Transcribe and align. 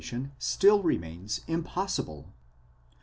ation 0.01 0.31
still 0.39 0.81
remains 0.81 1.41
impossible. 1.47 2.33